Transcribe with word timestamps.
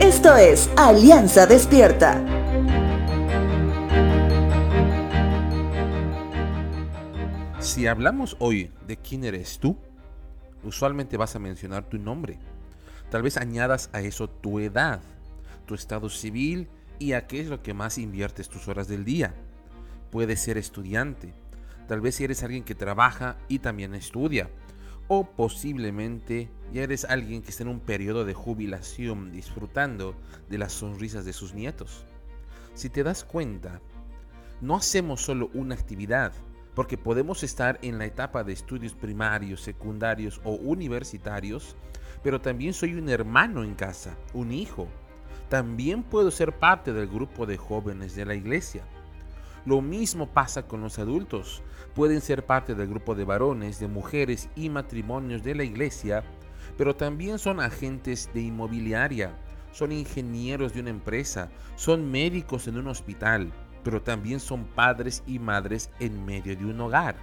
Esto 0.00 0.36
es 0.36 0.70
Alianza 0.76 1.46
Despierta. 1.46 2.24
Si 7.58 7.86
hablamos 7.86 8.36
hoy 8.38 8.70
de 8.86 8.96
quién 8.96 9.24
eres 9.24 9.58
tú, 9.58 9.76
usualmente 10.62 11.16
vas 11.16 11.34
a 11.36 11.38
mencionar 11.38 11.84
tu 11.84 11.98
nombre. 11.98 12.38
Tal 13.10 13.22
vez 13.22 13.36
añadas 13.36 13.90
a 13.92 14.00
eso 14.00 14.28
tu 14.28 14.58
edad, 14.58 15.00
tu 15.66 15.74
estado 15.74 16.08
civil 16.08 16.68
y 16.98 17.14
a 17.14 17.26
qué 17.26 17.40
es 17.40 17.48
lo 17.48 17.62
que 17.62 17.74
más 17.74 17.98
inviertes 17.98 18.48
tus 18.48 18.68
horas 18.68 18.88
del 18.88 19.04
día. 19.04 19.34
Puedes 20.10 20.40
ser 20.40 20.58
estudiante, 20.58 21.32
tal 21.88 22.00
vez 22.00 22.20
eres 22.20 22.42
alguien 22.42 22.64
que 22.64 22.74
trabaja 22.74 23.36
y 23.48 23.58
también 23.60 23.94
estudia, 23.94 24.50
o 25.14 25.24
posiblemente 25.24 26.48
ya 26.72 26.84
eres 26.84 27.04
alguien 27.04 27.42
que 27.42 27.50
está 27.50 27.64
en 27.64 27.68
un 27.68 27.80
periodo 27.80 28.24
de 28.24 28.32
jubilación 28.32 29.30
disfrutando 29.30 30.14
de 30.48 30.56
las 30.56 30.72
sonrisas 30.72 31.26
de 31.26 31.34
sus 31.34 31.52
nietos. 31.52 32.06
Si 32.72 32.88
te 32.88 33.02
das 33.02 33.22
cuenta, 33.22 33.82
no 34.62 34.74
hacemos 34.74 35.20
solo 35.20 35.50
una 35.52 35.74
actividad, 35.74 36.32
porque 36.74 36.96
podemos 36.96 37.42
estar 37.42 37.78
en 37.82 37.98
la 37.98 38.06
etapa 38.06 38.42
de 38.42 38.54
estudios 38.54 38.94
primarios, 38.94 39.60
secundarios 39.60 40.40
o 40.44 40.52
universitarios, 40.52 41.76
pero 42.22 42.40
también 42.40 42.72
soy 42.72 42.94
un 42.94 43.10
hermano 43.10 43.64
en 43.64 43.74
casa, 43.74 44.16
un 44.32 44.50
hijo. 44.50 44.88
También 45.50 46.04
puedo 46.04 46.30
ser 46.30 46.58
parte 46.58 46.94
del 46.94 47.06
grupo 47.06 47.44
de 47.44 47.58
jóvenes 47.58 48.14
de 48.14 48.24
la 48.24 48.34
iglesia. 48.34 48.86
Lo 49.64 49.80
mismo 49.80 50.26
pasa 50.26 50.66
con 50.66 50.80
los 50.80 50.98
adultos. 50.98 51.62
Pueden 51.94 52.20
ser 52.20 52.44
parte 52.44 52.74
del 52.74 52.88
grupo 52.88 53.14
de 53.14 53.24
varones, 53.24 53.78
de 53.78 53.86
mujeres 53.86 54.48
y 54.56 54.68
matrimonios 54.68 55.42
de 55.42 55.54
la 55.54 55.62
iglesia, 55.62 56.24
pero 56.76 56.96
también 56.96 57.38
son 57.38 57.60
agentes 57.60 58.28
de 58.34 58.42
inmobiliaria, 58.42 59.36
son 59.72 59.92
ingenieros 59.92 60.74
de 60.74 60.80
una 60.80 60.90
empresa, 60.90 61.50
son 61.76 62.10
médicos 62.10 62.66
en 62.66 62.78
un 62.78 62.88
hospital, 62.88 63.52
pero 63.84 64.02
también 64.02 64.40
son 64.40 64.64
padres 64.64 65.22
y 65.26 65.38
madres 65.38 65.90
en 66.00 66.24
medio 66.24 66.56
de 66.56 66.64
un 66.64 66.80
hogar. 66.80 67.14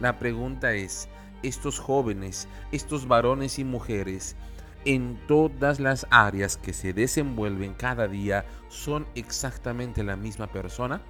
La 0.00 0.18
pregunta 0.18 0.74
es, 0.74 1.08
estos 1.42 1.78
jóvenes, 1.78 2.48
estos 2.70 3.08
varones 3.08 3.58
y 3.58 3.64
mujeres, 3.64 4.36
en 4.84 5.18
todas 5.26 5.80
las 5.80 6.06
áreas 6.10 6.56
que 6.56 6.72
se 6.72 6.92
desenvuelven 6.92 7.74
cada 7.74 8.08
día, 8.08 8.44
son 8.68 9.06
exactamente 9.14 10.04
la 10.04 10.16
misma 10.16 10.46
persona? 10.48 11.00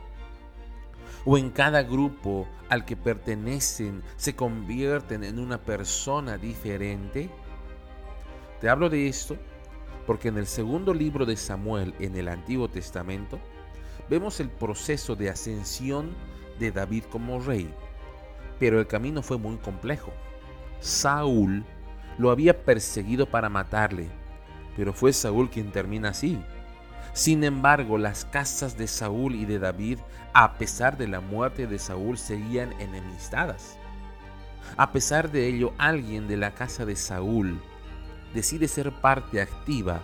¿O 1.27 1.37
en 1.37 1.51
cada 1.51 1.83
grupo 1.83 2.47
al 2.69 2.85
que 2.85 2.97
pertenecen 2.97 4.03
se 4.17 4.37
convierten 4.37 5.25
en 5.25 5.41
una 5.41 5.59
persona 5.59 6.39
diferente? 6.39 7.29
Te 8.61 8.69
hablo 8.69 8.89
de 8.89 9.09
esto 9.09 9.37
porque 10.07 10.29
en 10.29 10.39
el 10.39 10.47
segundo 10.47 10.95
libro 10.95 11.27
de 11.27 11.37
Samuel 11.37 11.95
en 11.99 12.17
el 12.17 12.29
Antiguo 12.29 12.69
Testamento, 12.69 13.41
vemos 14.09 14.39
el 14.39 14.49
proceso 14.49 15.17
de 15.17 15.29
ascensión 15.29 16.15
de 16.61 16.71
David 16.71 17.05
como 17.11 17.41
rey, 17.41 17.69
pero 18.61 18.79
el 18.79 18.87
camino 18.87 19.21
fue 19.21 19.37
muy 19.37 19.57
complejo. 19.57 20.13
Saúl 20.79 21.65
lo 22.19 22.31
había 22.31 22.65
perseguido 22.65 23.27
para 23.27 23.49
matarle, 23.49 24.09
pero 24.77 24.93
fue 24.93 25.13
Saúl 25.13 25.51
quien 25.51 25.73
termina 25.73 26.11
así. 26.11 26.39
Sin 27.17 27.45
embargo, 27.45 27.97
las 27.97 28.27
casas 28.27 28.77
de 28.77 28.86
Saúl 28.86 29.36
y 29.36 29.47
de 29.47 29.59
David, 29.59 30.00
a 30.34 30.59
pesar 30.59 30.98
de 30.98 31.09
la 31.09 31.20
muerte 31.20 31.67
de 31.67 31.78
Saúl, 31.78 32.19
seguían 32.19 32.78
enemistadas. 32.78 33.78
A 34.77 34.92
pesar 34.92 35.31
de 35.31 35.47
ello, 35.47 35.73
alguien 35.78 36.28
de 36.28 36.36
la 36.36 36.50
casa 36.55 36.84
de 36.84 36.95
Saúl 36.95 37.58
decide 38.34 38.69
ser 38.69 38.92
parte 39.00 39.41
activa 39.41 40.03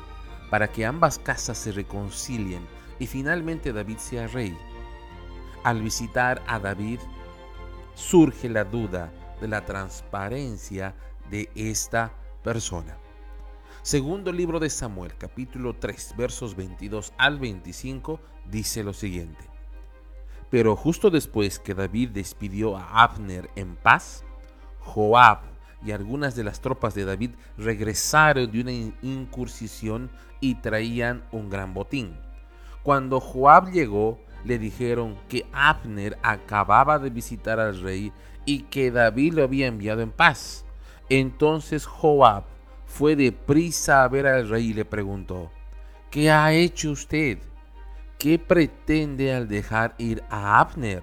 para 0.51 0.69
que 0.73 0.87
ambas 0.87 1.19
casas 1.19 1.59
se 1.59 1.73
reconcilien 1.73 2.67
y 2.99 3.07
finalmente 3.07 3.75
David 3.75 3.99
sea 3.99 4.27
rey. 4.29 4.57
Al 5.65 5.83
visitar 5.83 6.43
a 6.47 6.59
David, 6.59 6.99
surge 7.95 8.49
la 8.49 8.65
duda 8.65 9.13
de 9.39 9.49
la 9.49 9.67
transparencia 9.67 10.95
de 11.29 11.51
esta 11.55 12.11
persona. 12.43 12.97
Segundo 13.83 14.31
libro 14.31 14.61
de 14.61 14.71
Samuel, 14.71 15.13
capítulo 15.19 15.75
3, 15.75 16.15
versos 16.17 16.55
22 16.55 17.13
al 17.19 17.41
25, 17.41 18.21
dice 18.49 18.85
lo 18.85 18.93
siguiente. 18.93 19.45
Pero 20.51 20.77
justo 20.77 21.11
después 21.11 21.59
que 21.59 21.75
David 21.75 22.11
despidió 22.11 22.77
a 22.77 23.03
Abner 23.03 23.51
en 23.57 23.75
paz, 23.75 24.23
Joab 24.79 25.41
y 25.85 25.91
algunas 25.91 26.37
de 26.37 26.45
las 26.45 26.61
tropas 26.61 26.95
de 26.95 27.05
David 27.05 27.33
regresaron 27.59 28.53
de 28.53 28.61
una 28.61 28.73
incursión 29.03 30.13
y 30.41 30.55
traían 30.55 31.25
un 31.33 31.51
gran 31.51 31.75
botín. 31.75 32.17
Cuando 32.85 33.19
Joab 33.19 33.73
llegó, 33.73 34.21
le 34.45 34.61
dijeron 34.61 35.19
que 35.29 35.45
Abner 35.53 36.17
acababa 36.23 37.01
de 37.01 37.11
visitar 37.11 37.59
al 37.59 37.81
rey 37.81 38.13
y 38.45 38.63
que 38.63 38.93
David 38.93 39.35
lo 39.35 39.43
había 39.43 39.67
enviado 39.67 40.03
en 40.03 40.13
paz. 40.13 40.65
Entonces 41.09 41.85
Joab 41.85 42.45
fue 42.93 43.17
deprisa 43.17 44.05
a 44.05 44.09
ver 44.09 44.27
al 44.27 44.51
rey 44.51 44.69
y 44.69 44.75
le 44.75 44.85
preguntó, 44.85 45.51
¿qué 46.11 46.31
ha 46.31 46.53
hecho 46.53 46.91
usted? 46.91 47.39
¿Qué 48.19 48.39
pretende 48.39 49.35
al 49.35 49.49
dejar 49.49 49.95
ir 49.97 50.23
a 50.29 50.61
Abner? 50.61 51.03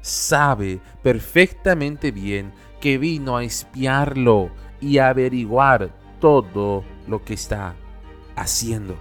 Sabe 0.00 0.80
perfectamente 1.04 2.10
bien 2.10 2.52
que 2.80 2.98
vino 2.98 3.36
a 3.36 3.44
espiarlo 3.44 4.50
y 4.80 4.98
a 4.98 5.10
averiguar 5.10 5.90
todo 6.20 6.84
lo 7.06 7.24
que 7.24 7.34
está 7.34 7.76
haciendo. 8.34 8.98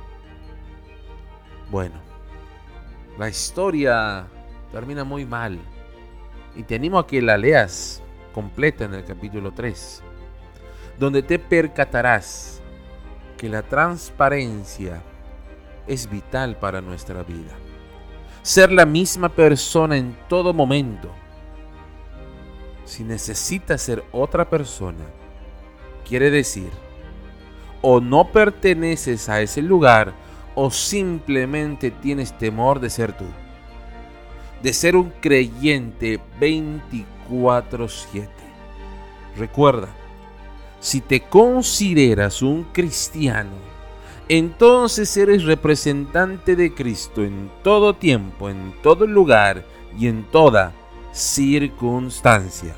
Bueno, 1.71 1.95
la 3.17 3.29
historia 3.29 4.27
termina 4.71 5.03
muy 5.03 5.25
mal 5.25 5.57
y 6.55 6.61
te 6.61 6.75
animo 6.75 6.99
a 6.99 7.07
que 7.07 7.19
la 7.19 7.35
leas 7.35 8.03
completa 8.31 8.85
en 8.85 8.93
el 8.93 9.03
capítulo 9.03 9.51
3, 9.53 10.03
donde 10.97 11.21
te 11.21 11.39
percatarás 11.39 12.61
que 13.37 13.49
la 13.49 13.61
transparencia 13.61 15.01
es 15.87 16.09
vital 16.09 16.57
para 16.57 16.81
nuestra 16.81 17.23
vida. 17.23 17.51
Ser 18.41 18.71
la 18.71 18.85
misma 18.85 19.29
persona 19.29 19.97
en 19.97 20.15
todo 20.29 20.53
momento. 20.53 21.09
Si 22.85 23.03
necesitas 23.03 23.81
ser 23.81 24.03
otra 24.11 24.49
persona, 24.49 25.03
quiere 26.07 26.29
decir, 26.29 26.69
o 27.81 27.99
no 27.99 28.31
perteneces 28.31 29.27
a 29.29 29.41
ese 29.41 29.61
lugar, 29.61 30.13
o 30.53 30.71
simplemente 30.71 31.91
tienes 31.91 32.37
temor 32.37 32.79
de 32.79 32.89
ser 32.89 33.11
tú. 33.13 33.25
De 34.63 34.71
ser 34.73 34.95
un 34.95 35.09
creyente 35.19 36.19
24/7. 36.39 38.29
Recuerda, 39.37 39.89
si 40.85 41.01
te 41.01 41.21
consideras 41.21 42.43
un 42.43 42.61
cristiano, 42.65 43.55
entonces 44.29 45.17
eres 45.17 45.43
representante 45.43 46.55
de 46.55 46.75
Cristo 46.75 47.23
en 47.23 47.49
todo 47.63 47.95
tiempo, 47.95 48.51
en 48.51 48.71
todo 48.83 49.07
lugar 49.07 49.65
y 49.97 50.05
en 50.05 50.25
toda 50.25 50.73
circunstancia. 51.11 52.75